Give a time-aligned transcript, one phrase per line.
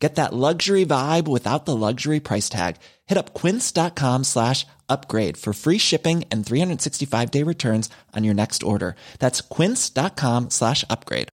[0.00, 2.76] Get that luxury vibe without the luxury price tag.
[3.06, 8.62] Hit up quince.com slash upgrade for free shipping and 365 day returns on your next
[8.62, 8.96] order.
[9.18, 11.28] That's quince.com slash upgrade.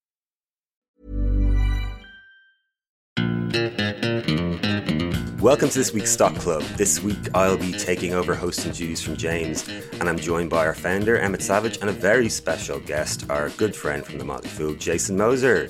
[5.39, 6.61] Welcome to this week's Stock Club.
[6.75, 10.73] This week I'll be taking over hosting duties from James, and I'm joined by our
[10.73, 14.73] founder, Emmett Savage, and a very special guest, our good friend from the Motley Fool,
[14.73, 15.69] Jason Moser.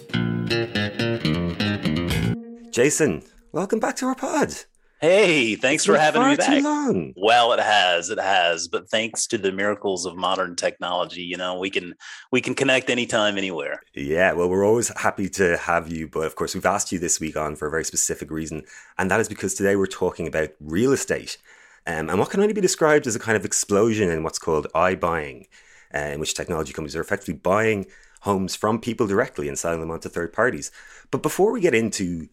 [2.77, 3.23] Jason,
[3.54, 4.54] welcome back to our pod.
[5.02, 6.48] Hey, thanks for having me back.
[6.48, 7.12] Too long.
[7.18, 11.58] Well, it has, it has, but thanks to the miracles of modern technology, you know,
[11.58, 11.95] we can
[12.32, 13.82] we can connect anytime, anywhere.
[13.95, 17.20] Yeah, well, we're always happy to have you, but of course, we've asked you this
[17.20, 18.62] week on for a very specific reason,
[18.99, 21.40] and that is because today we're talking about real estate,
[21.87, 24.68] um, and what can only be described as a kind of explosion in what's called
[24.76, 25.48] iBuying,
[25.96, 27.87] uh, in which technology companies are effectively buying
[28.21, 30.70] homes from people directly and selling them onto third parties.
[31.09, 32.27] But before we get into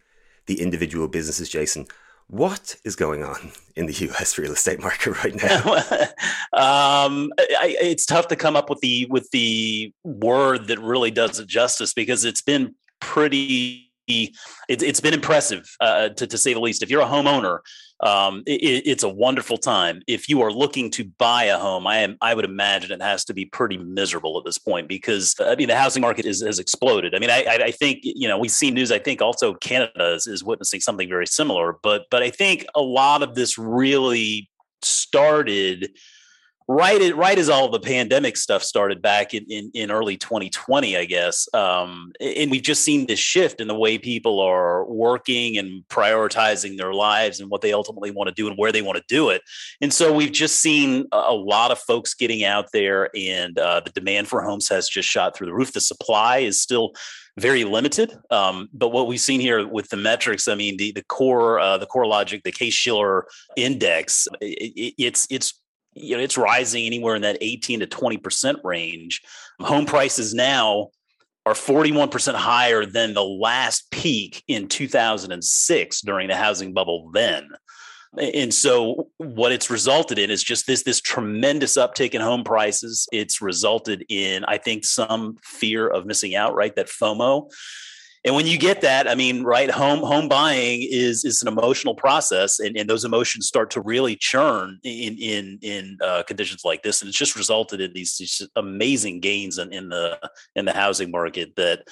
[0.45, 1.87] the individual businesses, Jason.
[2.27, 4.37] What is going on in the U.S.
[4.37, 5.73] real estate market right now?
[6.53, 11.39] um, I, it's tough to come up with the with the word that really does
[11.39, 13.84] it justice because it's been pretty.
[14.07, 16.83] It, has been impressive uh, to, to say the least.
[16.83, 17.59] If you're a homeowner,
[18.01, 20.01] um, it, it's a wonderful time.
[20.07, 23.23] If you are looking to buy a home, I am I would imagine it has
[23.25, 26.59] to be pretty miserable at this point because I mean the housing market is, has
[26.59, 27.15] exploded.
[27.15, 28.91] I mean I, I think you know we see news.
[28.91, 31.77] I think also Canada is, is witnessing something very similar.
[31.81, 34.49] But but I think a lot of this really
[34.81, 35.89] started
[36.67, 41.05] right right as all the pandemic stuff started back in, in, in early 2020 i
[41.05, 45.83] guess um, and we've just seen this shift in the way people are working and
[45.89, 49.03] prioritizing their lives and what they ultimately want to do and where they want to
[49.07, 49.43] do it
[49.81, 53.91] and so we've just seen a, lot of folks getting out there and uh, the
[53.91, 56.93] demand for homes has just shot through the roof the supply is still
[57.37, 58.17] very limited.
[58.31, 61.77] Um, but what we've seen here with the metrics, I mean, the the core uh,
[61.77, 63.25] the CoreLogic, the Case Shiller
[63.57, 65.53] index, it, it, it's it's
[65.95, 69.21] you know it's rising anywhere in that 18 to 20 percent range.
[69.59, 70.89] Home prices now
[71.45, 77.47] are 41% higher than the last peak in 2006 during the housing bubble then.
[78.17, 83.07] And so what it's resulted in is just this this tremendous uptick in home prices.
[83.11, 87.49] It's resulted in i think some fear of missing out right that fomo
[88.25, 91.95] and when you get that i mean right home home buying is is an emotional
[91.95, 96.83] process and, and those emotions start to really churn in in in uh, conditions like
[96.83, 100.19] this and it's just resulted in these, these amazing gains in, in the
[100.55, 101.83] in the housing market that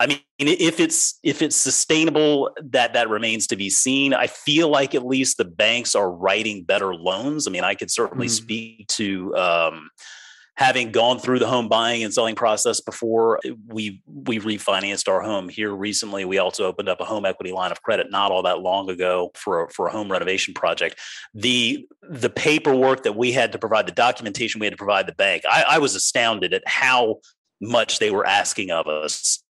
[0.00, 4.12] I mean, if it's if it's sustainable, that that remains to be seen.
[4.12, 7.46] I feel like at least the banks are writing better loans.
[7.46, 8.30] I mean, I could certainly mm.
[8.30, 9.90] speak to um,
[10.56, 15.48] having gone through the home buying and selling process before we we refinanced our home.
[15.48, 18.60] Here recently we also opened up a home equity line of credit not all that
[18.60, 20.98] long ago for a, for a home renovation project.
[21.34, 25.14] The the paperwork that we had to provide the documentation we had to provide the
[25.14, 27.20] bank I, I was astounded at how
[27.60, 29.43] much they were asking of us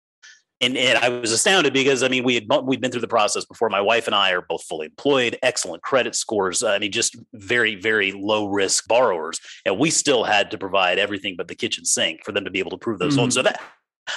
[0.63, 3.45] and, and I was astounded because I mean we had we'd been through the process
[3.45, 3.69] before.
[3.69, 6.63] My wife and I are both fully employed, excellent credit scores.
[6.63, 11.35] I mean, just very very low risk borrowers, and we still had to provide everything
[11.37, 13.21] but the kitchen sink for them to be able to prove those mm-hmm.
[13.21, 13.35] loans.
[13.35, 13.61] So that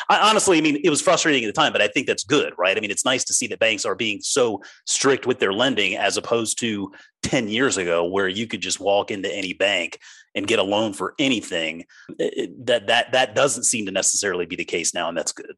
[0.09, 2.53] I, honestly, I mean, it was frustrating at the time, but I think that's good,
[2.57, 2.75] right?
[2.75, 5.95] I mean, it's nice to see that banks are being so strict with their lending
[5.95, 6.91] as opposed to
[7.23, 10.00] 10 years ago, where you could just walk into any bank
[10.33, 11.85] and get a loan for anything.
[12.17, 15.56] That that that doesn't seem to necessarily be the case now, and that's good.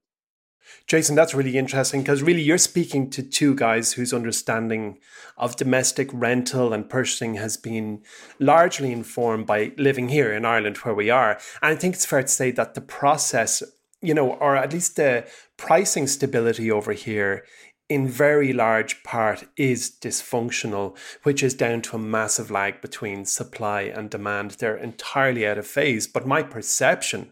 [0.87, 4.99] Jason, that's really interesting because really you're speaking to two guys whose understanding
[5.37, 8.01] of domestic rental and purchasing has been
[8.39, 11.39] largely informed by living here in Ireland where we are.
[11.61, 13.63] And I think it's fair to say that the process,
[14.01, 15.27] you know, or at least the
[15.57, 17.43] pricing stability over here
[17.89, 23.83] in very large part is dysfunctional, which is down to a massive lag between supply
[23.83, 24.51] and demand.
[24.51, 26.05] They're entirely out of phase.
[26.05, 27.31] But my perception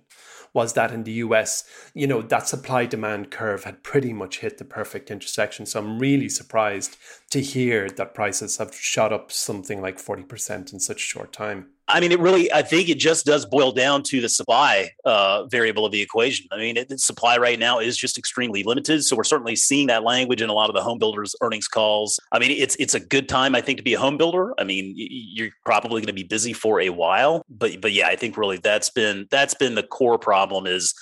[0.56, 4.58] was that in the US, you know, that supply demand curve had pretty much hit
[4.58, 5.66] the perfect intersection.
[5.66, 6.98] So I'm really surprised
[7.32, 11.68] to hear that prices have shot up something like 40% in such a short time.
[11.88, 15.46] I mean, it really, I think it just does boil down to the supply uh,
[15.46, 16.48] variable of the equation.
[16.52, 19.04] I mean, it, supply right now is just extremely limited.
[19.04, 22.20] So we're certainly seeing that language in a lot of the home builders' earnings calls.
[22.32, 24.54] I mean, it's it's a good time, I think, to be a home builder.
[24.60, 28.16] I mean, you're probably going to be busy for a while, but but yeah, I
[28.16, 30.94] think really that's been that's been the core problem is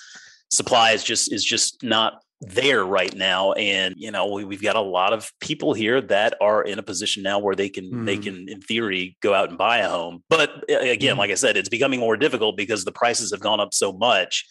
[0.51, 4.75] supply is just is just not there right now and you know we, have got
[4.75, 8.05] a lot of people here that are in a position now where they can mm.
[8.05, 11.19] they can in theory go out and buy a home but again mm.
[11.19, 14.45] like i said it's becoming more difficult because the prices have gone up so much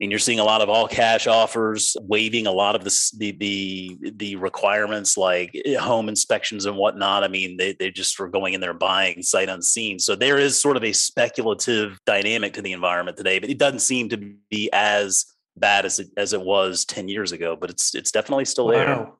[0.00, 3.32] and you're seeing a lot of all cash offers waiving a lot of the the
[3.32, 8.28] the, the requirements like eh, home inspections and whatnot i mean they, they just were
[8.28, 12.62] going in there buying sight unseen so there is sort of a speculative dynamic to
[12.62, 16.42] the environment today but it doesn't seem to be as bad as it as it
[16.42, 18.72] was 10 years ago, but it's it's definitely still wow.
[18.72, 19.12] there.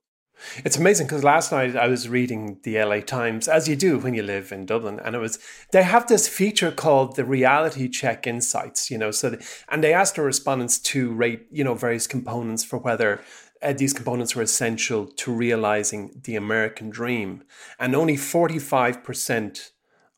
[0.65, 4.15] It's amazing because last night I was reading the LA Times, as you do when
[4.15, 5.39] you live in Dublin, and it was
[5.73, 9.11] they have this feature called the Reality Check Insights, you know.
[9.11, 13.23] So, the, and they asked the respondents to rate, you know, various components for whether
[13.63, 17.45] uh, these components were essential to realizing the American dream,
[17.79, 19.71] and only forty five percent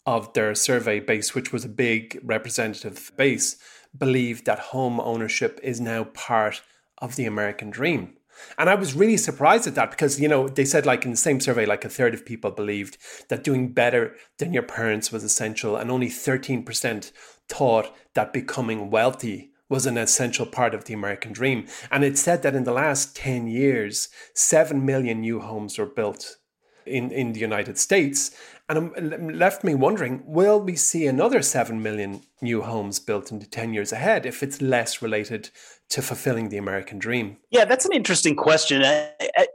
[0.06, 3.56] of their survey base, which was a big representative base,
[3.98, 6.62] believe that home ownership is now part
[6.98, 8.16] of the American dream.
[8.58, 11.16] And I was really surprised at that because, you know, they said, like in the
[11.16, 12.98] same survey, like a third of people believed
[13.28, 17.12] that doing better than your parents was essential, and only 13%
[17.48, 21.66] thought that becoming wealthy was an essential part of the American dream.
[21.90, 26.36] And it said that in the last 10 years, 7 million new homes were built
[26.84, 28.30] in, in the United States.
[28.68, 33.38] And it left me wondering will we see another 7 million new homes built in
[33.38, 35.50] the 10 years ahead if it's less related
[35.90, 37.36] to fulfilling the American dream?
[37.50, 38.82] Yeah, that's an interesting question.
[38.82, 39.46] I, I,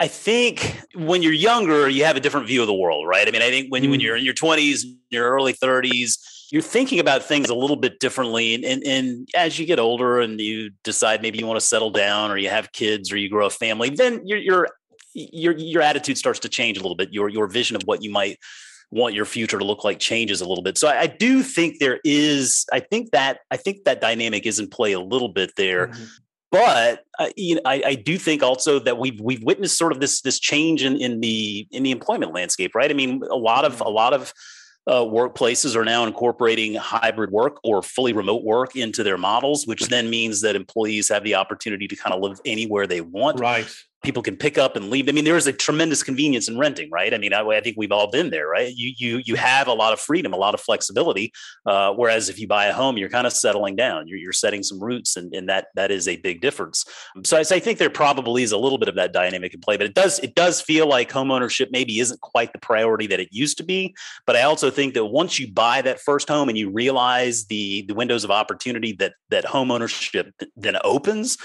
[0.00, 3.28] I think when you're younger, you have a different view of the world, right?
[3.28, 3.90] I mean, I think when, mm.
[3.90, 6.18] when you're in your 20s, your early 30s,
[6.50, 8.54] you're thinking about things a little bit differently.
[8.54, 11.90] And, and, and, as you get older and you decide maybe you want to settle
[11.90, 14.68] down or you have kids or you grow a family, then your, your
[15.14, 17.12] your your attitude starts to change a little bit.
[17.12, 18.38] Your your vision of what you might
[18.90, 20.78] want your future to look like changes a little bit.
[20.78, 22.64] So I, I do think there is.
[22.72, 25.88] I think that I think that dynamic is in play a little bit there.
[25.88, 26.04] Mm-hmm.
[26.50, 30.00] But uh, you know, I, I, do think also that we've we've witnessed sort of
[30.00, 32.90] this this change in, in the in the employment landscape, right?
[32.90, 34.32] I mean, a lot of a lot of
[34.86, 39.88] uh, workplaces are now incorporating hybrid work or fully remote work into their models, which
[39.88, 43.40] then means that employees have the opportunity to kind of live anywhere they want.
[43.40, 43.66] Right
[44.04, 45.08] people can pick up and leave.
[45.08, 47.12] I mean, there is a tremendous convenience in renting, right?
[47.12, 48.72] I mean, I, I, think we've all been there, right?
[48.76, 51.32] You you you have a lot of freedom, a lot of flexibility.
[51.66, 54.06] Uh, whereas if you buy a home, you're kind of settling down.
[54.06, 56.84] You're, you're setting some roots, and, and that that is a big difference.
[57.24, 59.60] So I, so I think there probably is a little bit of that dynamic in
[59.60, 63.20] play, but it does it does feel like homeownership maybe isn't quite the priority that
[63.20, 63.94] it used to be.
[64.26, 67.84] But I also think that once you buy that first home and you realize the
[67.88, 71.38] the windows of opportunity that that home ownership then opens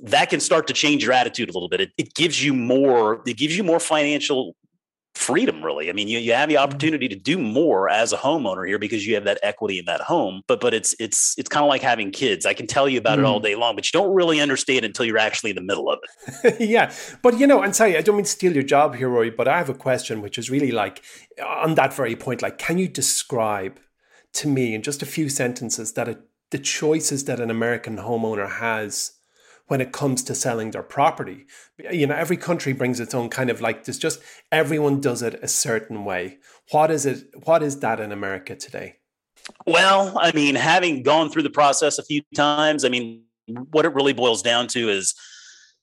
[0.00, 1.80] that can start to change your attitude a little bit.
[1.80, 4.54] It, it gives you more, it gives you more financial
[5.18, 6.62] freedom really i mean you, you have the mm-hmm.
[6.62, 10.00] opportunity to do more as a homeowner here because you have that equity in that
[10.00, 12.98] home but but it's it's it's kind of like having kids i can tell you
[12.98, 13.22] about mm.
[13.22, 13.42] it all mm.
[13.42, 15.98] day long but you don't really understand until you're actually in the middle of
[16.44, 19.08] it yeah but you know and sorry i don't mean to steal your job here
[19.08, 21.02] roy but i have a question which is really like
[21.44, 23.80] on that very point like can you describe
[24.32, 26.16] to me in just a few sentences that a,
[26.52, 29.17] the choices that an american homeowner has
[29.68, 31.46] when it comes to selling their property.
[31.90, 34.20] You know, every country brings its own kind of like there's just
[34.50, 36.38] everyone does it a certain way.
[36.70, 37.30] What is it?
[37.44, 38.96] What is that in America today?
[39.66, 43.22] Well, I mean, having gone through the process a few times, I mean,
[43.70, 45.14] what it really boils down to is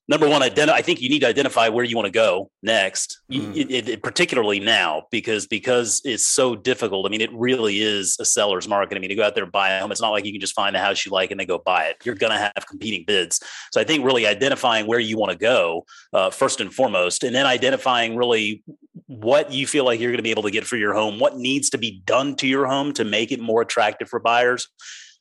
[0.08, 3.22] number one, identi- I think you need to identify where you want to go next,
[3.32, 3.56] mm.
[3.56, 7.06] it, it, particularly now because because it's so difficult.
[7.06, 8.98] I mean, it really is a seller's market.
[8.98, 10.42] I mean, to go out there and buy a home, it's not like you can
[10.42, 11.98] just find a house you like and then go buy it.
[12.04, 13.40] You're going to have competing bids.
[13.72, 17.36] So I think really identifying where you want to go uh, first and foremost, and
[17.36, 18.64] then identifying really
[19.08, 21.38] what you feel like you're going to be able to get for your home, what
[21.38, 24.68] needs to be done to your home to make it more attractive for buyers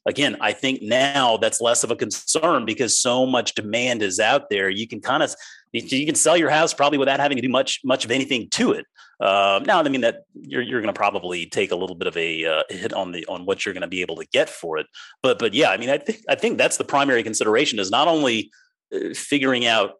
[0.06, 4.50] again, I think now that's less of a concern because so much demand is out
[4.50, 4.68] there.
[4.68, 5.34] You can kind of
[5.72, 8.72] you can sell your house probably without having to do much much of anything to
[8.72, 8.86] it.
[9.20, 12.16] Uh, now, I mean that you're you're going to probably take a little bit of
[12.16, 14.78] a uh, hit on the on what you're going to be able to get for
[14.78, 14.86] it.
[15.22, 18.08] But but yeah, I mean I think I think that's the primary consideration is not
[18.08, 18.50] only
[18.94, 19.94] uh, figuring out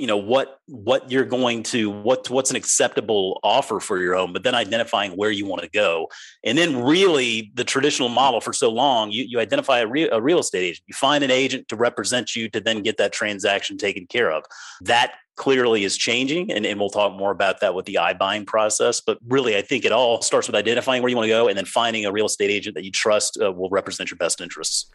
[0.00, 4.32] you know what what you're going to what what's an acceptable offer for your home
[4.32, 6.08] but then identifying where you want to go.
[6.42, 10.20] And then really the traditional model for so long you, you identify a, re- a
[10.20, 10.84] real estate agent.
[10.86, 14.44] You find an agent to represent you to then get that transaction taken care of.
[14.80, 19.00] That clearly is changing and, and we'll talk more about that with the iBuying process
[19.00, 21.56] but really i think it all starts with identifying where you want to go and
[21.56, 24.90] then finding a real estate agent that you trust uh, will represent your best interests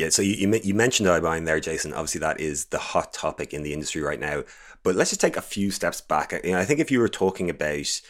[0.00, 1.92] yeah, so you, you, you mentioned iBuying there, Jason.
[1.92, 4.44] Obviously, that is the hot topic in the industry right now.
[4.82, 6.32] But let's just take a few steps back.
[6.42, 8.00] You know, I think if you were talking about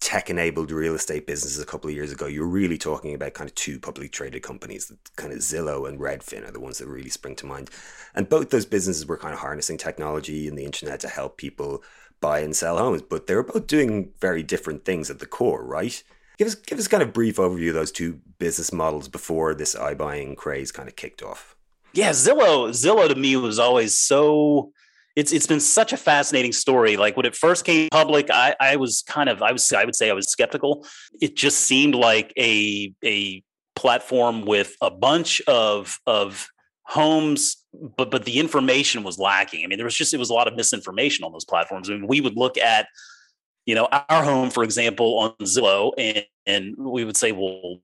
[0.00, 3.54] tech-enabled real estate businesses a couple of years ago, you're really talking about kind of
[3.54, 7.34] two publicly traded companies, kind of Zillow and Redfin are the ones that really spring
[7.36, 7.70] to mind.
[8.14, 11.82] And both those businesses were kind of harnessing technology and the internet to help people
[12.20, 15.64] buy and sell homes, but they were both doing very different things at the core,
[15.64, 16.02] right?
[16.38, 19.74] Give us give us kind of brief overview of those two business models before this
[19.74, 21.56] iBuying craze kind of kicked off.
[21.92, 24.72] Yeah, Zillow Zillow to me was always so
[25.16, 26.96] it's it's been such a fascinating story.
[26.96, 29.96] Like when it first came public, I, I was kind of I was I would
[29.96, 30.86] say I was skeptical.
[31.20, 33.42] It just seemed like a a
[33.74, 36.48] platform with a bunch of of
[36.84, 37.56] homes
[37.96, 39.64] but but the information was lacking.
[39.64, 41.90] I mean, there was just it was a lot of misinformation on those platforms.
[41.90, 42.86] I mean, we would look at
[43.68, 47.82] you know, our home, for example, on Zillow, and, and we would say, well,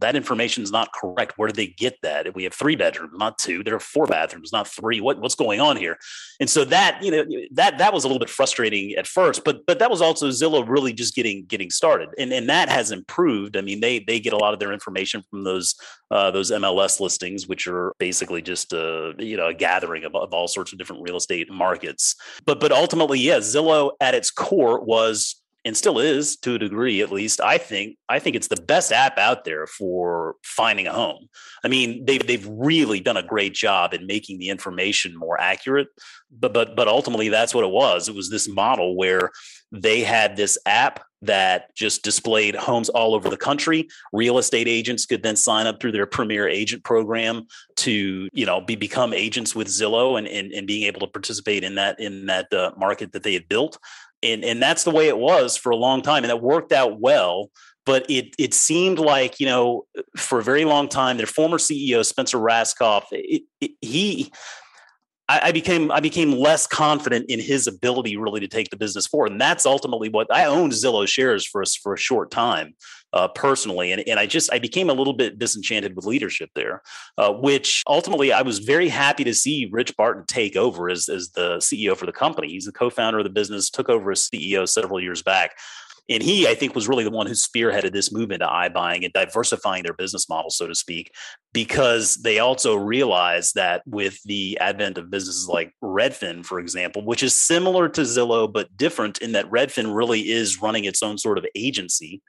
[0.00, 1.34] that information is not correct.
[1.36, 2.34] Where did they get that?
[2.34, 3.62] We have three bedrooms, not two.
[3.62, 5.00] There are four bathrooms, not three.
[5.00, 5.98] What, what's going on here?
[6.40, 9.66] And so that you know that that was a little bit frustrating at first, but
[9.66, 13.56] but that was also Zillow really just getting getting started, and and that has improved.
[13.56, 15.74] I mean, they they get a lot of their information from those
[16.10, 20.14] uh, those MLS listings, which are basically just a uh, you know a gathering of,
[20.14, 22.14] of all sorts of different real estate markets.
[22.44, 27.00] But but ultimately, yeah, Zillow at its core was and still is to a degree
[27.00, 30.92] at least i think i think it's the best app out there for finding a
[30.92, 31.28] home.
[31.64, 35.88] I mean they've, they've really done a great job in making the information more accurate
[36.32, 38.08] but but but ultimately that's what it was.
[38.08, 39.30] It was this model where
[39.70, 43.88] they had this app that just displayed homes all over the country.
[44.12, 48.60] Real estate agents could then sign up through their premier agent program to you know
[48.60, 52.26] be become agents with zillow and and, and being able to participate in that in
[52.26, 53.78] that uh, market that they had built
[54.22, 57.00] and and that's the way it was for a long time, and that worked out
[57.00, 57.50] well.
[57.84, 59.86] But it it seemed like you know
[60.16, 64.32] for a very long time, their former CEO Spencer Rascoff, it, it, he.
[65.28, 69.06] I, I became I became less confident in his ability really to take the business
[69.06, 72.74] forward, and that's ultimately what I owned Zillow shares for us for a short time,
[73.12, 76.82] uh, personally, and and I just I became a little bit disenchanted with leadership there,
[77.18, 81.30] uh, which ultimately I was very happy to see Rich Barton take over as as
[81.30, 82.48] the CEO for the company.
[82.48, 85.56] He's the co-founder of the business, took over as CEO several years back.
[86.08, 89.12] And he, I think, was really the one who spearheaded this movement to iBuying and
[89.12, 91.12] diversifying their business model, so to speak,
[91.52, 97.22] because they also realized that with the advent of businesses like Redfin, for example, which
[97.22, 101.38] is similar to Zillow, but different in that Redfin really is running its own sort
[101.38, 102.20] of agency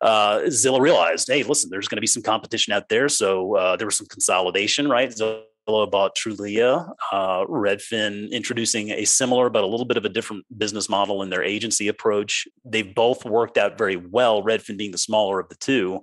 [0.00, 3.08] uh, Zillow realized, hey, listen, there's going to be some competition out there.
[3.08, 5.10] So uh, there was some consolidation, right?
[5.10, 10.44] Zillow bought Trulia, uh, Redfin introducing a similar but a little bit of a different
[10.56, 12.48] business model in their agency approach.
[12.64, 14.42] They've both worked out very well.
[14.42, 16.00] Redfin being the smaller of the two,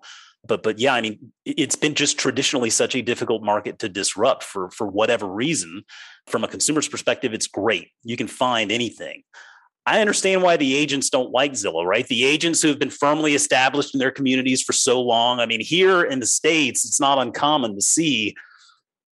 [0.48, 4.44] but but yeah, I mean, it's been just traditionally such a difficult market to disrupt
[4.44, 5.84] for for whatever reason.
[6.27, 7.89] From a consumer's perspective, it's great.
[8.04, 9.24] You can find anything.
[9.88, 12.06] I understand why the agents don't like Zillow, right?
[12.06, 15.39] The agents who have been firmly established in their communities for so long.
[15.39, 18.36] I mean, here in the States, it's not uncommon to see,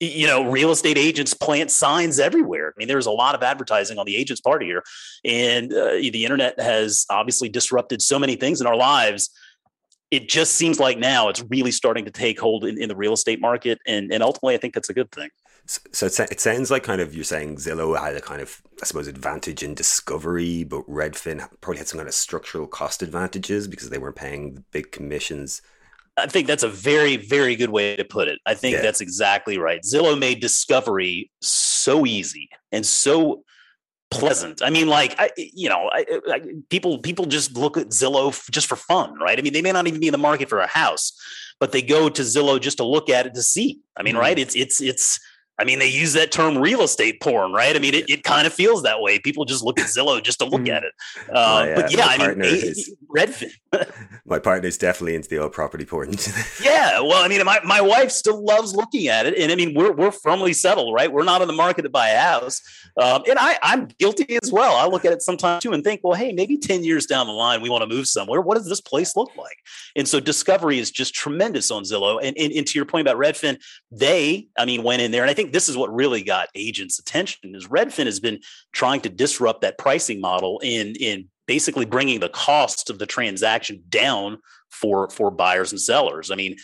[0.01, 2.69] you know, real estate agents plant signs everywhere.
[2.69, 4.83] I mean, there's a lot of advertising on the agent's part here.
[5.27, 9.29] And uh, the internet has obviously disrupted so many things in our lives.
[10.11, 13.13] It just seems like now it's really starting to take hold in, in the real
[13.13, 13.79] estate market.
[13.87, 15.29] And, and ultimately, I think that's a good thing.
[15.67, 18.87] So it, it sounds like kind of you're saying Zillow had a kind of I
[18.87, 23.91] suppose advantage in discovery, but Redfin probably had some kind of structural cost advantages because
[23.91, 25.63] they weren't paying the big commissions.
[26.17, 28.39] I think that's a very very good way to put it.
[28.45, 28.83] I think yeah.
[28.83, 29.83] that's exactly right.
[29.83, 33.45] Zillow made discovery so easy and so
[34.13, 34.63] pleasant.
[34.63, 38.49] I mean, like I, you know, I, I, people people just look at Zillow f-
[38.51, 39.39] just for fun, right?
[39.39, 41.13] I mean, they may not even be in the market for a house,
[41.59, 43.81] but they go to Zillow just to look at it to see.
[43.97, 44.21] I mean, mm.
[44.21, 44.39] right?
[44.39, 45.21] It's it's it's
[45.59, 47.77] I mean, they use that term real estate porn, right?
[47.77, 49.19] I mean, it, it kind of feels that way.
[49.19, 50.75] People just look at Zillow just to look mm-hmm.
[50.75, 50.93] at it.
[51.29, 52.75] Uh, yeah, but yeah, I mean,
[53.15, 53.51] Redfin.
[54.27, 56.11] my partner's definitely into the old property porn.
[56.63, 59.75] yeah, well, I mean, my, my wife still loves looking at it, and I mean,
[59.75, 61.13] we're we're firmly settled, right?
[61.13, 62.61] We're not in the market to buy a house,
[62.97, 64.77] um, and I I'm guilty as well.
[64.77, 67.33] I look at it sometimes too and think, well, hey, maybe ten years down the
[67.33, 68.41] line we want to move somewhere.
[68.41, 69.59] What does this place look like?
[69.97, 72.19] And so discovery is just tremendous on Zillow.
[72.23, 75.31] And, and, and to your point about Redfin, they, I mean, went in there, and
[75.31, 78.41] I think this is what really got agents' attention is Redfin has been
[78.73, 83.83] trying to disrupt that pricing model in in basically bringing the cost of the transaction
[83.89, 84.39] down
[84.71, 86.31] for for buyers and sellers.
[86.31, 86.57] I mean,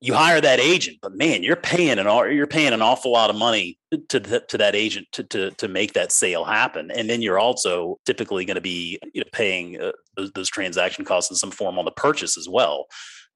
[0.00, 3.36] you hire that agent, but man, you're paying an you're paying an awful lot of
[3.36, 7.38] money to to that agent to to to make that sale happen, and then you're
[7.38, 11.50] also typically going to be you know, paying uh, those, those, transaction costs in some
[11.50, 12.86] form on the purchase as well.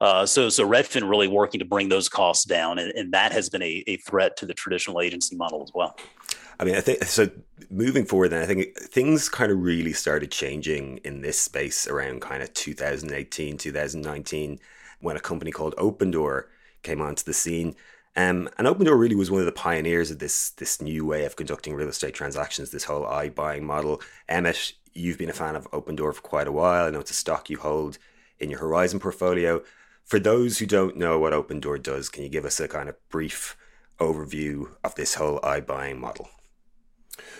[0.00, 3.50] Uh, so so Redfin really working to bring those costs down, and, and that has
[3.50, 5.94] been a, a threat to the traditional agency model as well.
[6.58, 7.30] I mean, I think so.
[7.70, 12.20] Moving forward, then I think things kind of really started changing in this space around
[12.20, 14.60] kind of 2018, 2019,
[15.00, 16.44] when a company called Opendoor
[16.82, 17.74] came onto the scene.
[18.16, 21.34] Um, and Opendoor really was one of the pioneers of this this new way of
[21.34, 24.00] conducting real estate transactions, this whole iBuying model.
[24.28, 26.86] Emmett, you've been a fan of Opendoor for quite a while.
[26.86, 27.98] I know it's a stock you hold
[28.38, 29.62] in your Horizon portfolio.
[30.04, 32.96] For those who don't know what Opendoor does, can you give us a kind of
[33.08, 33.56] brief
[33.98, 36.28] overview of this whole iBuying model?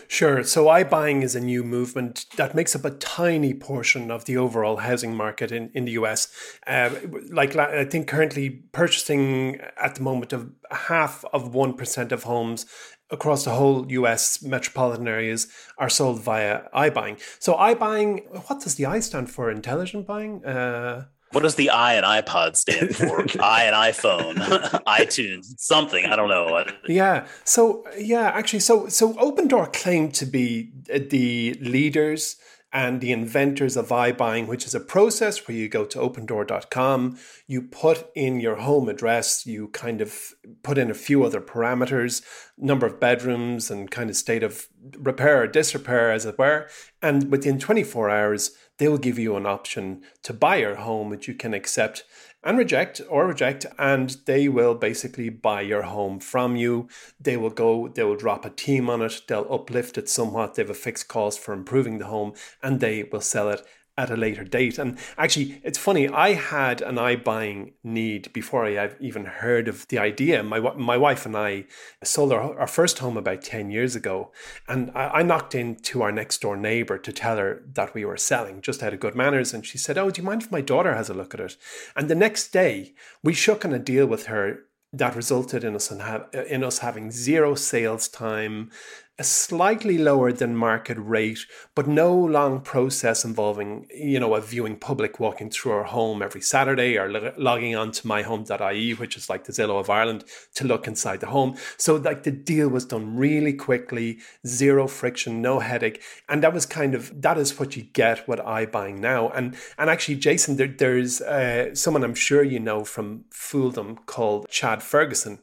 [0.07, 0.43] Sure.
[0.43, 4.77] So iBuying is a new movement that makes up a tiny portion of the overall
[4.77, 6.27] housing market in, in the US.
[6.67, 6.91] Uh,
[7.31, 12.65] like I think currently purchasing at the moment of half of 1% of homes
[13.11, 17.19] across the whole US metropolitan areas are sold via iBuying.
[17.39, 19.51] So iBuying, what does the I stand for?
[19.51, 20.43] Intelligent buying?
[20.45, 21.05] Uh,
[21.35, 23.19] what does the I and iPod stand for?
[23.43, 24.35] I and iPhone,
[24.87, 26.05] iTunes, something.
[26.05, 26.63] I don't know.
[26.87, 27.27] Yeah.
[27.43, 32.37] So yeah, actually, so so Opendoor claimed to be uh, the leaders
[32.71, 37.61] and the inventors of iBuying, which is a process where you go to opendoor.com, you
[37.61, 42.21] put in your home address, you kind of put in a few other parameters,
[42.57, 46.67] number of bedrooms, and kind of state of repair or disrepair, as it were.
[47.01, 51.27] And within 24 hours, they will give you an option to buy your home, which
[51.27, 52.03] you can accept
[52.43, 56.87] and reject or reject, and they will basically buy your home from you.
[57.19, 60.61] They will go, they will drop a team on it, they'll uplift it somewhat, they
[60.61, 63.65] have a fixed cost for improving the home, and they will sell it
[63.97, 64.77] at a later date.
[64.77, 66.09] And actually, it's funny.
[66.09, 70.43] I had an iBuying need before I even heard of the idea.
[70.43, 71.65] My my wife and I
[72.03, 74.31] sold our, our first home about ten years ago,
[74.67, 78.17] and I, I knocked into our next door neighbor to tell her that we were
[78.17, 79.53] selling, just out of good manners.
[79.53, 81.57] And she said, "Oh, do you mind if my daughter has a look at it?"
[81.95, 84.65] And the next day, we shook on a deal with her
[84.97, 86.01] that resulted in us in,
[86.47, 88.71] in us having zero sales time,
[89.17, 91.39] a slightly lower than market rate,
[91.73, 96.41] but no long process involving, you know, a viewing public walking through our home every
[96.41, 100.65] Saturday or lo- logging on to myhome.ie, which is like the Zillow of Ireland, to
[100.65, 101.55] look inside the home.
[101.77, 106.01] So like the deal was done really quickly, zero friction, no headache.
[106.27, 109.29] And that was kind of, that is what you get with iBuying now.
[109.29, 114.49] And, and actually, Jason, there, there's uh, someone I'm sure you know from Fooldom called
[114.49, 115.39] Chad Ferguson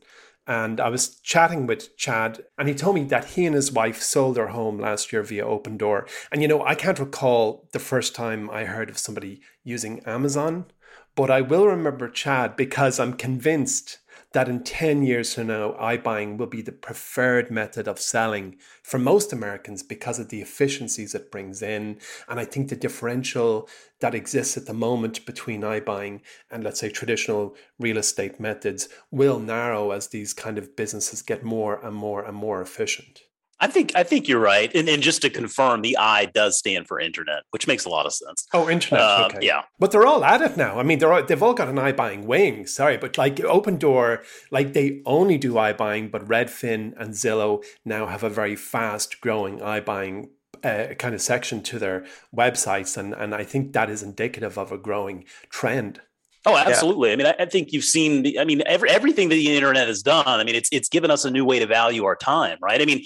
[0.47, 4.03] and I was chatting with Chad, and he told me that he and his wife
[4.03, 6.09] sold their home last year via Opendoor.
[6.31, 10.67] And you know, I can't recall the first time I heard of somebody using Amazon,
[11.15, 13.99] but I will remember Chad because I'm convinced
[14.33, 18.99] that in 10 years from now, iBuying will be the preferred method of selling for
[18.99, 21.99] most Americans because of the efficiencies it brings in.
[22.29, 23.69] And I think the differential
[24.01, 29.39] that exists at the moment between iBuying and, let's say, traditional real estate methods will
[29.39, 33.23] narrow as these kind of businesses get more and more and more efficient.
[33.63, 36.89] I think I think you're right, and, and just to confirm, the I does stand
[36.89, 38.45] for internet, which makes a lot of sense.
[38.53, 39.39] Oh, internet, uh, okay.
[39.41, 39.63] yeah.
[39.79, 40.81] But they're all at it now.
[40.81, 42.67] I mean, they're all, they've all got an iBuying wing.
[42.67, 48.25] Sorry, but like Opendoor, like they only do iBuying, but Redfin and Zillow now have
[48.25, 50.31] a very fast growing iBuying
[50.65, 52.05] uh, kind of section to their
[52.37, 56.01] websites, and and I think that is indicative of a growing trend.
[56.45, 57.11] Oh, absolutely.
[57.11, 57.13] Yeah.
[57.13, 59.87] I mean, I, I, think you've seen the, I mean, every, everything that the internet
[59.87, 60.27] has done.
[60.27, 62.83] I mean, it's it's given us a new way to value our time, right?
[62.83, 63.05] I mean,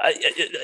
[0.00, 0.14] I,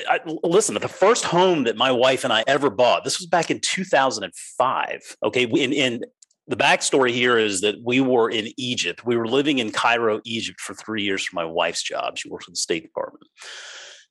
[0.09, 3.27] I, I, listen, the first home that my wife and I ever bought, this was
[3.27, 5.17] back in 2005.
[5.23, 5.43] Okay.
[5.43, 6.03] In,
[6.47, 9.05] the backstory here is that we were in Egypt.
[9.05, 12.17] We were living in Cairo, Egypt for three years for my wife's job.
[12.17, 13.23] She worked for the State Department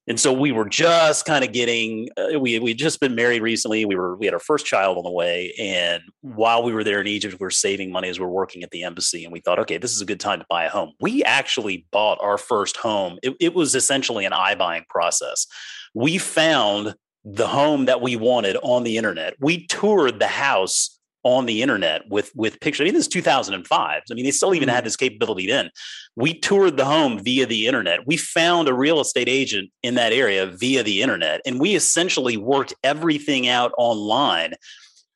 [0.08, 3.84] and so we were just kind of getting uh, we we just been married recently
[3.84, 7.00] we were we had our first child on the way and while we were there
[7.00, 9.40] in egypt we were saving money as we are working at the embassy and we
[9.40, 10.92] thought okay this is a good time to buy a home.
[11.00, 13.18] We actually bought our first home.
[13.22, 15.46] It, it was essentially an iBuying process.
[15.94, 19.34] We found the home that we wanted on the internet.
[19.40, 22.82] We toured the house on the internet with with pictures.
[22.82, 24.02] I mean, this is 2005.
[24.10, 24.84] I mean, they still even had mm-hmm.
[24.84, 25.70] this capability then.
[26.16, 28.06] We toured the home via the internet.
[28.06, 32.36] We found a real estate agent in that area via the internet, and we essentially
[32.36, 34.54] worked everything out online.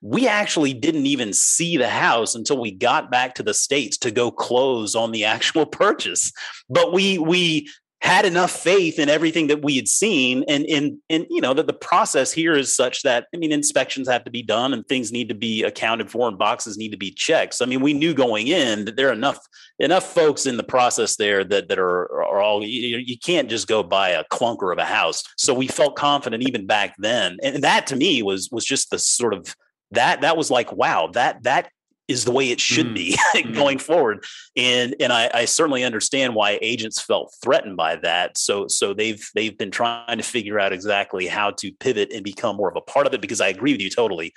[0.03, 4.11] We actually didn't even see the house until we got back to the states to
[4.11, 6.33] go close on the actual purchase.
[6.69, 7.69] But we we
[8.03, 11.67] had enough faith in everything that we had seen and in and you know that
[11.67, 15.13] the process here is such that i mean inspections have to be done and things
[15.13, 17.55] need to be accounted for and boxes need to be checked.
[17.55, 19.39] So i mean we knew going in that there are enough
[19.79, 23.67] enough folks in the process there that that are are all you, you can't just
[23.67, 25.23] go buy a clunker of a house.
[25.37, 27.39] So we felt confident even back then.
[27.43, 29.55] And that to me was was just the sort of
[29.93, 31.71] that that was like wow that that
[32.09, 32.95] is the way it should mm.
[32.95, 33.55] be mm.
[33.55, 34.25] going forward.
[34.57, 38.39] And and I, I, certainly understand why agents felt threatened by that.
[38.39, 42.57] So so they've they've been trying to figure out exactly how to pivot and become
[42.57, 43.21] more of a part of it.
[43.21, 44.33] Because I agree with you totally.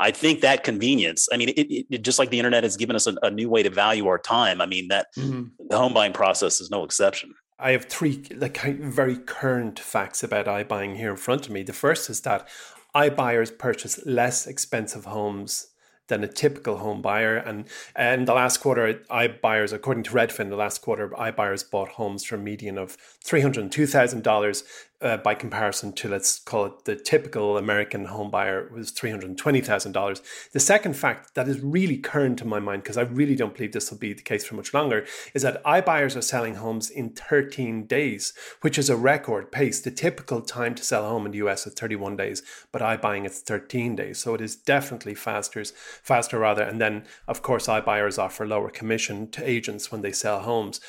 [0.00, 1.28] I think that convenience.
[1.32, 3.64] I mean, it, it just like the internet has given us a, a, new way
[3.64, 4.60] to value our time.
[4.60, 5.46] I mean, that mm-hmm.
[5.68, 7.34] the home buying process is no exception.
[7.58, 11.64] I have three like very current facts about iBuying here in front of me.
[11.64, 12.48] The first is that
[12.94, 15.66] iBuyers purchase less expensive homes
[16.08, 17.36] than a typical home buyer.
[17.36, 17.66] And
[17.98, 22.34] in the last quarter, iBuyers, according to Redfin, the last quarter, iBuyers bought homes for
[22.34, 24.62] a median of $302,000
[25.00, 29.36] uh, by comparison to let's call it the typical American home buyer was three hundred
[29.38, 30.22] twenty thousand dollars.
[30.52, 33.72] The second fact that is really current to my mind because I really don't believe
[33.72, 37.10] this will be the case for much longer is that iBuyers are selling homes in
[37.10, 38.32] thirteen days,
[38.62, 39.80] which is a record pace.
[39.80, 42.82] The typical time to sell a home in the US is thirty one days, but
[42.82, 45.62] iBuying it's thirteen days, so it is definitely faster,
[46.02, 46.62] faster rather.
[46.62, 50.80] And then of course iBuyers offer lower commission to agents when they sell homes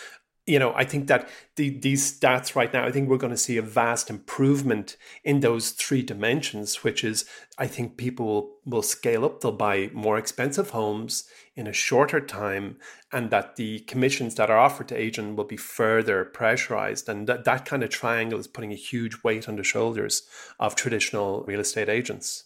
[0.50, 3.38] you know, I think that the, these stats right now, I think we're going to
[3.38, 7.26] see a vast improvement in those three dimensions, which is
[7.60, 12.20] I think people will, will scale up, they'll buy more expensive homes in a shorter
[12.20, 12.78] time,
[13.14, 17.08] and that the commissions that are offered to agent will be further pressurized.
[17.08, 20.24] And that, that kind of triangle is putting a huge weight on the shoulders
[20.60, 22.46] of traditional real estate agents.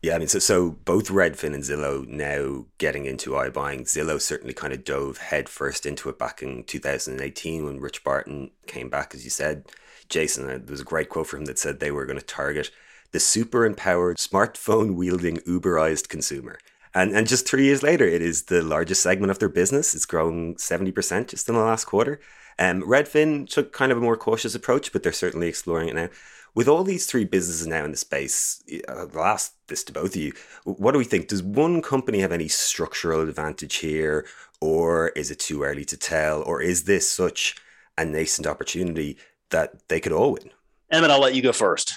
[0.00, 3.82] Yeah, I mean, so so both Redfin and Zillow now getting into iBuying.
[3.82, 8.88] Zillow certainly kind of dove headfirst into it back in 2018 when Rich Barton came
[8.88, 9.64] back, as you said,
[10.08, 10.46] Jason.
[10.46, 12.70] There was a great quote from him that said they were going to target
[13.10, 16.60] the super empowered, smartphone wielding, Uberized consumer.
[16.94, 19.94] And and just three years later, it is the largest segment of their business.
[19.96, 22.20] It's grown 70% just in the last quarter.
[22.60, 26.08] Um, Redfin took kind of a more cautious approach, but they're certainly exploring it now
[26.54, 30.14] with all these three businesses now in the space, uh, I'll ask this to both
[30.14, 30.32] of you.
[30.64, 31.28] What do we think?
[31.28, 34.26] Does one company have any structural advantage here,
[34.60, 37.56] or is it too early to tell, or is this such
[37.96, 39.16] a nascent opportunity
[39.50, 40.50] that they could all win?
[40.90, 41.94] Emmett, I'll let you go first.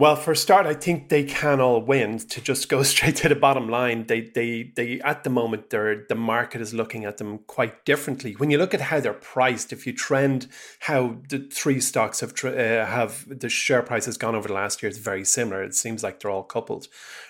[0.00, 2.18] Well, for a start, I think they can all win.
[2.18, 6.04] To just go straight to the bottom line, they they they at the moment they're
[6.08, 8.34] the market is looking at them quite differently.
[8.34, 10.46] When you look at how they're priced, if you trend
[10.78, 14.80] how the three stocks have uh, have the share price has gone over the last
[14.80, 15.64] year, it's very similar.
[15.64, 16.86] It seems like they're all coupled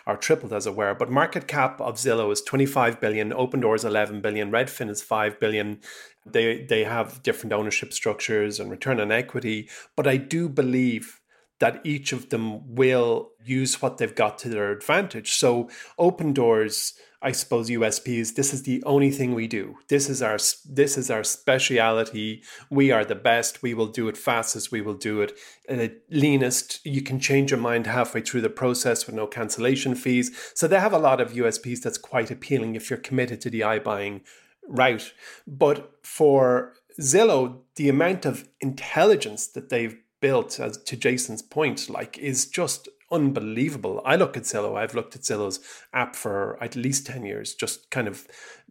[0.07, 0.93] or tripled, as it were.
[0.93, 5.01] But market cap of Zillow is twenty five billion, Opendoor is eleven billion, Redfin is
[5.01, 5.81] five billion.
[6.27, 11.19] They they have different ownership structures and return on equity, but I do believe
[11.61, 15.33] that each of them will use what they've got to their advantage.
[15.33, 15.69] So
[15.99, 18.37] Opendoor's, I suppose USPs.
[18.37, 19.77] This is the only thing we do.
[19.89, 22.45] This is our this is our speciality.
[22.71, 23.61] We are the best.
[23.61, 24.71] We will do it fastest.
[24.71, 25.37] We will do it
[25.69, 26.85] uh, leanest.
[26.87, 30.31] You can change your mind halfway through the process with no cancellation fees.
[30.55, 33.61] So they have a lot of USPs that's quite appealing if you're committed to the
[33.61, 34.21] iBuying
[34.69, 35.13] route.
[35.45, 42.19] But for Zillow, the amount of intelligence that they've built, as to Jason's point, like
[42.19, 44.03] is just unbelievable.
[44.05, 44.77] I look at Zillow.
[44.77, 45.61] I've looked at Zillow's
[45.93, 48.27] app for at least ten years, just kind of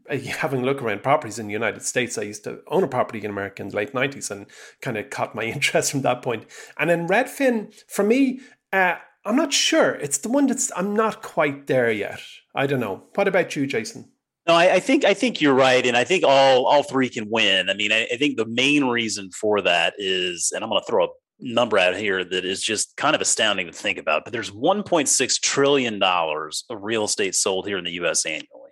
[0.10, 2.18] uh, having a look around properties in the United States.
[2.18, 4.46] I used to own a property in America in the late nineties, and
[4.82, 6.46] kind of caught my interest from that point.
[6.78, 8.42] And then Redfin, for me,
[8.74, 9.96] uh, I'm not sure.
[9.96, 12.22] It's the one that's I'm not quite there yet.
[12.56, 13.04] I don't know.
[13.16, 14.10] What about you, Jason?
[14.48, 17.30] No, I, I, think I think you're right, and I think all all three can
[17.30, 17.70] win.
[17.70, 20.88] I mean, I, I think the main reason for that is, and I'm going to
[20.88, 24.24] throw a number out here that is just kind of astounding to think about.
[24.24, 28.26] But there's 1.6 trillion dollars of real estate sold here in the U.S.
[28.26, 28.68] annually.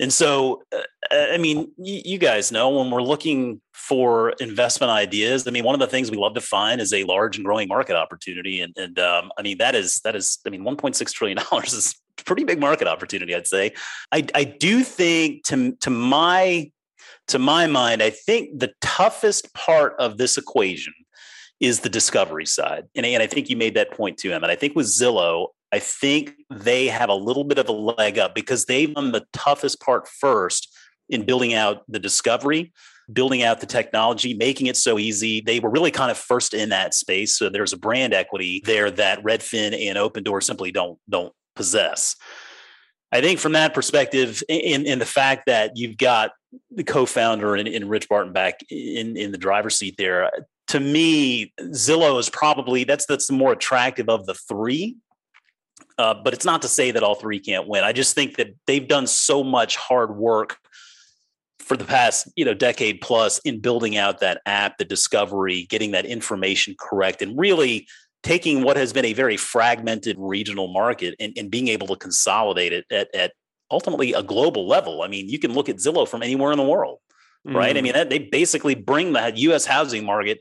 [0.00, 5.48] And so, uh, I mean, you guys know when we're looking for investment ideas.
[5.48, 7.66] I mean, one of the things we love to find is a large and growing
[7.66, 11.38] market opportunity, and, and um, I mean that is that is I mean, 1.6 trillion
[11.50, 13.34] dollars is a pretty big market opportunity.
[13.34, 13.72] I'd say.
[14.12, 16.70] I I do think to to my
[17.28, 20.94] to my mind, I think the toughest part of this equation
[21.60, 22.84] is the discovery side.
[22.94, 24.42] And, and I think you made that point to him.
[24.42, 28.18] And I think with Zillow, I think they have a little bit of a leg
[28.18, 30.74] up because they've done the toughest part first
[31.08, 32.72] in building out the discovery,
[33.12, 35.40] building out the technology, making it so easy.
[35.40, 37.36] They were really kind of first in that space.
[37.36, 42.16] So there's a brand equity there that Redfin and Opendoor simply don't don't possess.
[43.10, 46.32] I think from that perspective, in, in the fact that you've got
[46.70, 50.30] the co-founder and, and Rich Barton back in, in the driver's seat there,
[50.68, 54.96] to me, Zillow is probably that's that's the more attractive of the three.
[55.96, 57.82] Uh, but it's not to say that all three can't win.
[57.82, 60.56] I just think that they've done so much hard work
[61.58, 65.92] for the past you know decade plus in building out that app, the discovery, getting
[65.92, 67.88] that information correct, and really
[68.22, 72.72] taking what has been a very fragmented regional market and, and being able to consolidate
[72.72, 73.32] it at, at
[73.70, 75.02] ultimately a global level.
[75.02, 76.98] I mean, you can look at Zillow from anywhere in the world,
[77.44, 77.74] right?
[77.74, 77.78] Mm.
[77.78, 79.66] I mean, that, they basically bring the U.S.
[79.66, 80.40] housing market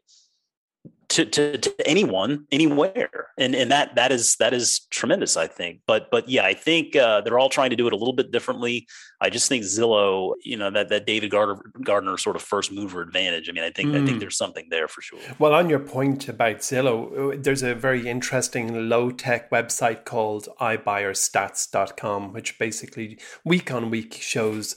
[1.09, 5.79] to, to, to anyone anywhere and and that that is that is tremendous i think
[5.87, 8.31] but but yeah i think uh, they're all trying to do it a little bit
[8.31, 8.85] differently
[9.21, 13.01] i just think zillow you know that that david gardner, gardner sort of first mover
[13.01, 14.01] advantage i mean i think mm.
[14.01, 14.19] i think mm.
[14.19, 18.07] there's something there for sure well on your point about zillow uh, there's a very
[18.07, 24.75] interesting low tech website called ibuyerstats.com which basically week on week shows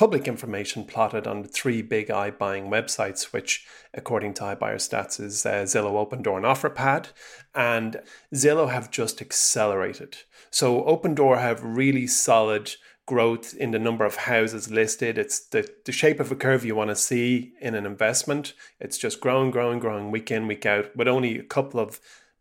[0.00, 5.64] public information plotted on the three big iBuying websites, which, according to iBuyerStats, is uh,
[5.64, 7.08] Zillow, Opendoor, and OfferPad.
[7.54, 8.00] And
[8.34, 10.16] Zillow have just accelerated.
[10.50, 15.18] So Opendoor have really solid growth in the number of houses listed.
[15.18, 18.54] It's the, the shape of a curve you want to see in an investment.
[18.80, 22.00] It's just growing, growing, growing week in, week out, with only a couple of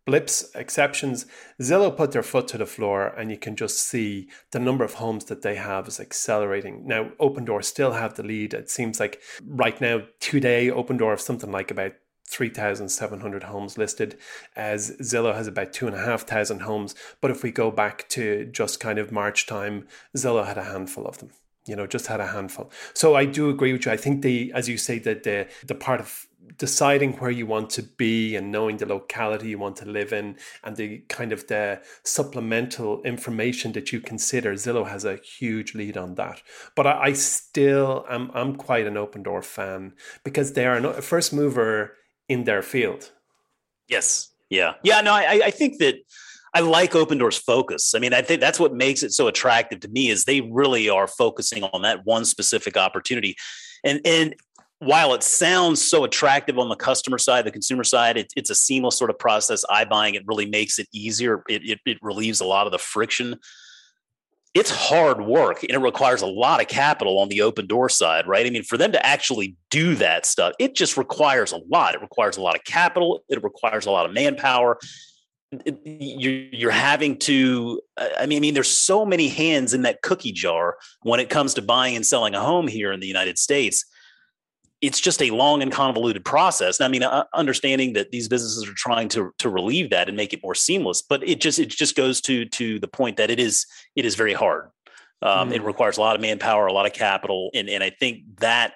[0.09, 1.27] blips, exceptions,
[1.61, 4.95] Zillow put their foot to the floor and you can just see the number of
[4.95, 6.87] homes that they have is accelerating.
[6.87, 8.55] Now, Opendoor still have the lead.
[8.55, 11.93] It seems like right now, today, Opendoor have something like about
[12.27, 14.17] 3,700 homes listed,
[14.55, 16.95] as Zillow has about 2,500 homes.
[17.21, 21.05] But if we go back to just kind of March time, Zillow had a handful
[21.05, 21.29] of them
[21.65, 24.49] you know just had a handful so i do agree with you i think the
[24.55, 26.25] as you say that the the part of
[26.59, 30.35] deciding where you want to be and knowing the locality you want to live in
[30.63, 35.97] and the kind of the supplemental information that you consider zillow has a huge lead
[35.97, 36.41] on that
[36.75, 39.93] but i, I still am i'm quite an Opendoor fan
[40.23, 41.95] because they are a first mover
[42.27, 43.11] in their field
[43.87, 45.95] yes yeah yeah no i i think that
[46.53, 47.93] I like Opendoor's focus.
[47.93, 50.89] I mean, I think that's what makes it so attractive to me is they really
[50.89, 53.35] are focusing on that one specific opportunity.
[53.83, 54.35] And and
[54.79, 58.55] while it sounds so attractive on the customer side, the consumer side, it, it's a
[58.55, 59.65] seamless sort of process.
[59.69, 61.43] iBuying it really makes it easier.
[61.49, 63.35] It, it, it relieves a lot of the friction.
[64.53, 68.45] It's hard work and it requires a lot of capital on the Opendoor side, right?
[68.45, 71.93] I mean, for them to actually do that stuff, it just requires a lot.
[71.93, 73.21] It requires a lot of capital.
[73.27, 74.79] It requires a lot of manpower.
[75.51, 80.01] It, you're, you're having to I mean, I mean, there's so many hands in that
[80.03, 83.37] cookie jar when it comes to buying and selling a home here in the United
[83.37, 83.83] States
[84.81, 86.79] it's just a long and convoluted process.
[86.79, 90.15] And I mean, uh, understanding that these businesses are trying to to relieve that and
[90.15, 93.29] make it more seamless, but it just it just goes to to the point that
[93.29, 93.65] it is
[93.95, 94.69] it is very hard.
[95.21, 95.55] Um, mm.
[95.55, 98.73] It requires a lot of manpower, a lot of capital, and and I think that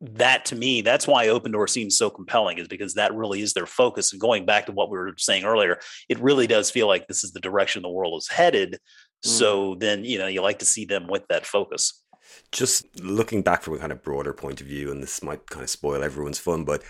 [0.00, 3.66] that to me that's why Opendoor seems so compelling is because that really is their
[3.66, 4.12] focus.
[4.12, 7.24] And going back to what we were saying earlier, it really does feel like this
[7.24, 8.74] is the direction the world is headed.
[9.24, 9.28] Mm.
[9.30, 12.01] So then you know you like to see them with that focus
[12.52, 15.64] just looking back from a kind of broader point of view, and this might kind
[15.64, 16.82] of spoil everyone's fun, but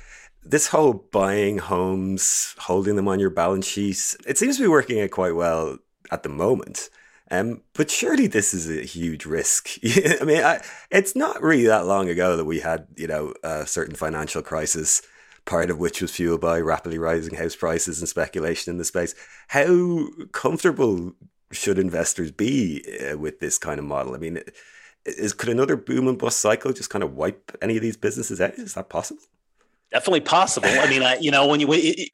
[0.44, 5.00] this whole buying homes, holding them on your balance sheet, it seems to be working
[5.00, 5.78] out quite well
[6.10, 6.90] at the moment.
[7.30, 9.70] Um, but surely this is a huge risk.
[10.20, 13.66] I mean, I, it's not really that long ago that we had, you know, a
[13.66, 15.00] certain financial crisis,
[15.44, 19.14] part of which was fueled by rapidly rising house prices and speculation in the space.
[19.48, 21.12] How comfortable
[21.52, 24.14] should investors be uh, with this kind of model?
[24.14, 24.42] I mean,
[25.04, 28.40] is could another boom and bust cycle just kind of wipe any of these businesses
[28.40, 28.54] out?
[28.54, 29.22] Is that possible?
[29.90, 30.70] Definitely possible.
[30.70, 31.68] I mean, I, you know, when you,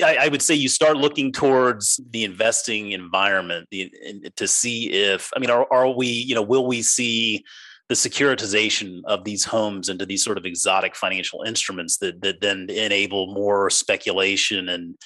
[0.04, 5.50] I, would say you start looking towards the investing environment to see if, I mean,
[5.50, 7.44] are, are we, you know, will we see
[7.88, 12.68] the securitization of these homes into these sort of exotic financial instruments that that then
[12.68, 14.96] enable more speculation and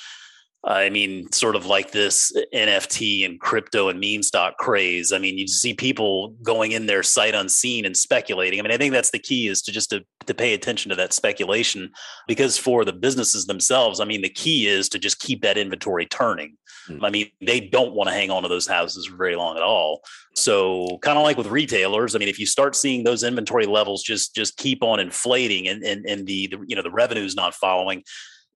[0.65, 5.13] I mean, sort of like this NFT and crypto and meme stock craze.
[5.13, 8.61] I mean, you see people going in there sight unseen and speculating.
[8.61, 10.95] I mean, I think that's the key is to just to, to pay attention to
[10.97, 11.91] that speculation
[12.29, 16.07] because for the businesses themselves, I mean, the key is to just keep that inventory
[16.07, 16.57] turning.
[16.89, 17.05] Mm-hmm.
[17.05, 19.63] I mean, they don't want to hang on to those houses for very long at
[19.65, 20.03] all.
[20.35, 24.03] So kind of like with retailers, I mean, if you start seeing those inventory levels
[24.03, 27.55] just just keep on inflating and and, and the, the you know the revenues not
[27.55, 28.03] following,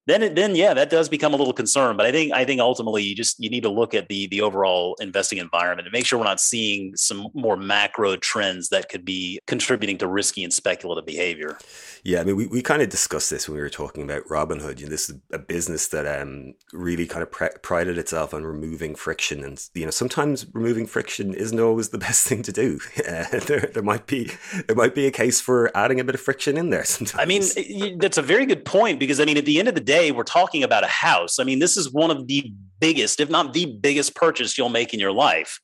[0.06, 1.96] then then yeah, that does become a little concern.
[1.96, 4.40] But I think I think ultimately you just you need to look at the the
[4.40, 9.04] overall investing environment and make sure we're not seeing some more macro trends that could
[9.04, 11.58] be contributing to risky and speculative behavior.
[12.06, 14.78] Yeah, I mean, we, we kind of discussed this when we were talking about Robinhood.
[14.78, 18.44] You know, this is a business that um, really kind of pre- prided itself on
[18.44, 22.78] removing friction, and you know, sometimes removing friction isn't always the best thing to do.
[23.06, 24.30] Uh, there, there might be
[24.66, 26.84] there might be a case for adding a bit of friction in there.
[26.84, 27.20] Sometimes.
[27.22, 29.80] I mean, that's a very good point because I mean, at the end of the
[29.80, 31.38] day, we're talking about a house.
[31.38, 34.92] I mean, this is one of the biggest, if not the biggest, purchase you'll make
[34.92, 35.60] in your life.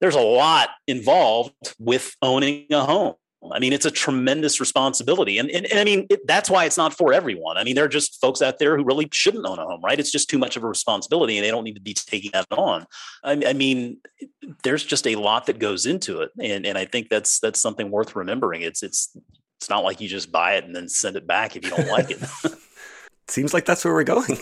[0.00, 3.14] There's a lot involved with owning a home.
[3.52, 5.38] I mean, it's a tremendous responsibility.
[5.38, 7.56] And, and, and I mean, it, that's why it's not for everyone.
[7.56, 9.98] I mean, there are just folks out there who really shouldn't own a home, right?
[9.98, 12.46] It's just too much of a responsibility and they don't need to be taking that
[12.50, 12.86] on.
[13.22, 13.98] I, I mean,
[14.64, 16.30] there's just a lot that goes into it.
[16.40, 18.62] And, and I think that's, that's something worth remembering.
[18.62, 19.16] It's, it's,
[19.58, 21.88] it's not like you just buy it and then send it back if you don't
[21.88, 22.20] like it.
[23.28, 24.38] Seems like that's where we're going.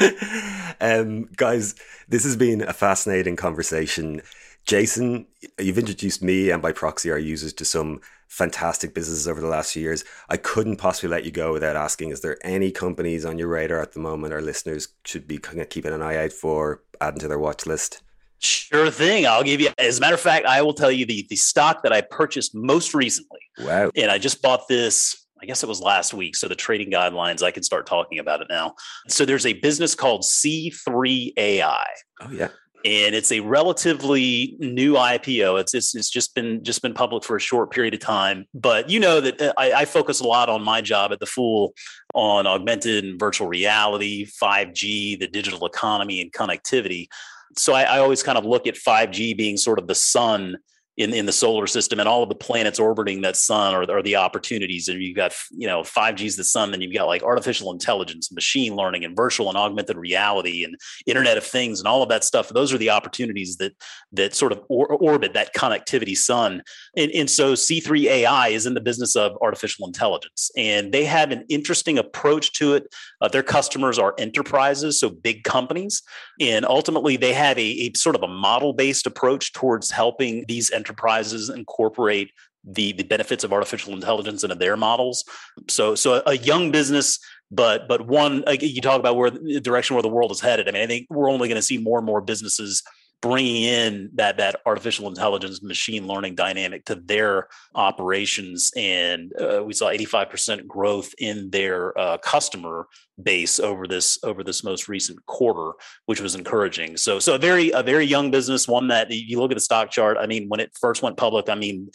[0.80, 1.74] um, guys,
[2.08, 4.22] this has been a fascinating conversation.
[4.70, 5.26] Jason,
[5.58, 9.72] you've introduced me and by proxy our users to some fantastic businesses over the last
[9.72, 10.04] few years.
[10.28, 13.80] I couldn't possibly let you go without asking: Is there any companies on your radar
[13.80, 17.18] at the moment our listeners should be kind of keeping an eye out for, adding
[17.18, 18.02] to their watch list?
[18.38, 19.26] Sure thing.
[19.26, 19.70] I'll give you.
[19.76, 22.54] As a matter of fact, I will tell you the the stock that I purchased
[22.54, 23.40] most recently.
[23.58, 23.90] Wow!
[23.96, 25.26] And I just bought this.
[25.42, 26.36] I guess it was last week.
[26.36, 28.76] So the trading guidelines, I can start talking about it now.
[29.08, 31.84] So there's a business called C3AI.
[32.20, 32.50] Oh yeah
[32.84, 35.60] and it's a relatively new IPO.
[35.60, 38.46] It's, it's, it's just been just been public for a short period of time.
[38.54, 41.26] But you know that uh, I, I focus a lot on my job at the
[41.26, 41.74] Fool
[42.14, 47.08] on augmented and virtual reality, five G, the digital economy, and connectivity.
[47.56, 50.56] So I, I always kind of look at five G being sort of the sun
[51.00, 54.02] in, in the solar system and all of the planets orbiting that sun are, are
[54.02, 54.86] the opportunities.
[54.86, 58.76] And you've got, you know, 5G's the sun, then you've got like artificial intelligence, machine
[58.76, 62.50] learning, and virtual and augmented reality and Internet of Things and all of that stuff.
[62.50, 63.72] Those are the opportunities that
[64.12, 66.62] that sort of or, orbit that connectivity sun.
[66.94, 70.50] And, and so C3 AI is in the business of artificial intelligence.
[70.54, 72.94] And they have an interesting approach to it.
[73.22, 76.02] Uh, their customers are enterprises, so big companies.
[76.38, 80.70] And ultimately, they have a, a sort of a model based approach towards helping these
[80.70, 82.32] enterprises enterprises incorporate
[82.64, 85.24] the the benefits of artificial intelligence into their models.
[85.68, 87.18] So so a young business,
[87.50, 90.68] but but one you talk about where the direction where the world is headed.
[90.68, 92.82] I mean, I think we're only going to see more and more businesses
[93.22, 99.74] bringing in that that artificial intelligence machine learning dynamic to their operations and uh, we
[99.74, 102.86] saw 85% growth in their uh, customer
[103.22, 105.72] base over this over this most recent quarter
[106.06, 106.96] which was encouraging.
[106.96, 109.90] So so a very a very young business one that you look at the stock
[109.90, 111.90] chart i mean when it first went public i mean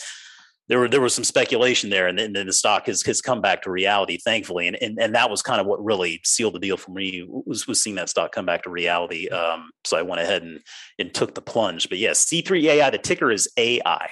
[0.68, 3.62] there were there was some speculation there, and then, the stock has, has come back
[3.64, 6.78] to reality, thankfully, and, and and that was kind of what really sealed the deal
[6.78, 9.30] for me was was seeing that stock come back to reality.
[9.30, 10.60] Um, so I went ahead and
[10.98, 11.88] and took the plunge.
[11.90, 14.10] But yes, C3 AI, the ticker is AI.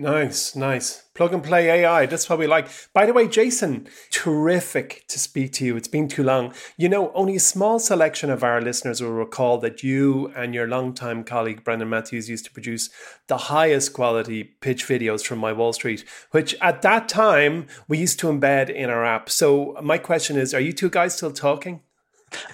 [0.00, 1.02] Nice, nice.
[1.14, 2.06] Plug and play AI.
[2.06, 2.68] That's what we like.
[2.94, 5.76] By the way, Jason, terrific to speak to you.
[5.76, 6.54] It's been too long.
[6.78, 10.66] You know, only a small selection of our listeners will recall that you and your
[10.66, 12.88] longtime colleague Brendan Mathews used to produce
[13.26, 18.18] the highest quality pitch videos from My Wall Street, which at that time we used
[18.20, 19.28] to embed in our app.
[19.28, 21.82] So, my question is are you two guys still talking?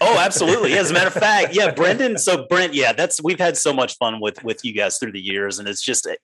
[0.00, 0.74] Oh, absolutely.
[0.74, 2.18] As a matter of fact, yeah, Brendan.
[2.18, 5.20] So Brent, yeah, that's we've had so much fun with with you guys through the
[5.20, 6.16] years, and it's just eh,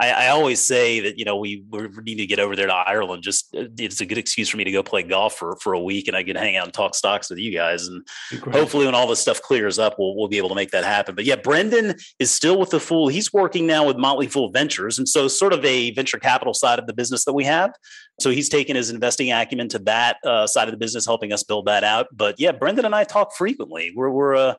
[0.00, 2.74] I, I always say that you know we, we need to get over there to
[2.74, 3.22] Ireland.
[3.22, 5.80] Just eh, it's a good excuse for me to go play golf for for a
[5.80, 7.86] week, and I can hang out and talk stocks with you guys.
[7.86, 8.06] And
[8.52, 11.14] hopefully, when all this stuff clears up, we'll we'll be able to make that happen.
[11.14, 13.08] But yeah, Brendan is still with the Fool.
[13.08, 16.78] He's working now with Motley Fool Ventures, and so sort of a venture capital side
[16.78, 17.72] of the business that we have.
[18.18, 21.42] So he's taken his investing acumen to that uh, side of the business, helping us
[21.42, 22.06] build that out.
[22.12, 23.92] But yeah, Brendan and I talk frequently.
[23.94, 24.54] We're we're uh,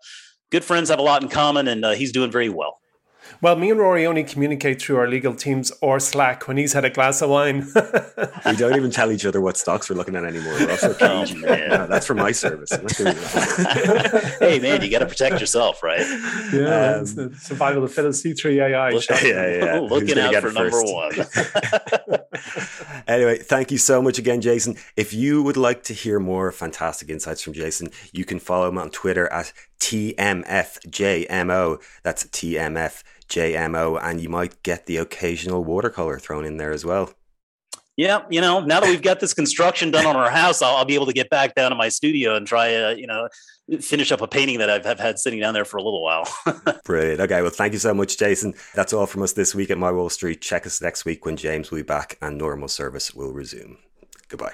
[0.51, 2.77] good friends, have a lot in common, and uh, he's doing very well.
[3.41, 6.85] Well, me and Rory only communicate through our legal teams or Slack when he's had
[6.85, 7.67] a glass of wine.
[8.45, 10.53] we don't even tell each other what stocks we're looking at anymore.
[10.53, 11.89] We're also oh, man.
[11.89, 12.71] that's for my service.
[14.39, 16.05] hey, man, you got to protect yourself, right?
[16.51, 18.89] Yeah, um, survival of the fittest C3 AI.
[18.89, 19.79] Look, yeah, yeah.
[19.81, 21.13] Looking out for number one.
[23.07, 24.77] anyway, thank you so much again, Jason.
[24.95, 28.77] If you would like to hear more fantastic insights from Jason, you can follow him
[28.77, 31.81] on Twitter at TMFJMO.
[32.03, 33.99] That's TMFJMO.
[34.01, 37.13] And you might get the occasional watercolor thrown in there as well.
[37.97, 40.85] Yeah, you know, now that we've got this construction done on our house, I'll, I'll
[40.85, 43.27] be able to get back down to my studio and try, uh, you know,
[43.81, 46.31] finish up a painting that I've, have had sitting down there for a little while.
[46.85, 47.21] Brilliant.
[47.21, 48.53] Okay, well, thank you so much, Jason.
[48.75, 50.41] That's all from us this week at My Wall Street.
[50.41, 53.79] Check us next week when James will be back and normal service will resume.
[54.29, 54.53] Goodbye.